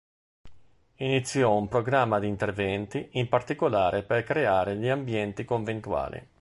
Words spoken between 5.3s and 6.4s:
conventuali.